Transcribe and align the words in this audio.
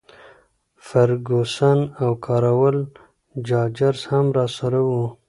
فرګوسن 0.87 1.79
او 2.03 2.11
کراول 2.25 2.77
راجرز 3.49 4.01
هم 4.09 4.25
راسره 4.37 4.81
وو. 4.87 5.05